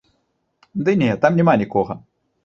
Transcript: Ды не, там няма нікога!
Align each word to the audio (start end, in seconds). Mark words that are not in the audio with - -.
Ды 0.87 0.95
не, 1.01 1.09
там 1.25 1.37
няма 1.39 1.53
нікога! 1.63 1.93